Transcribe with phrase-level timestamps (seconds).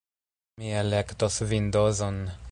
[0.61, 2.21] Mi elektos Vindozon.